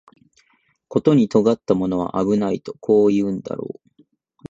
[0.87, 4.03] ことに尖ったものは危ないとこう言うんだろう